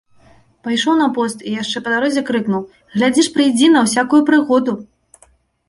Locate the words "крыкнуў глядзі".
2.31-3.21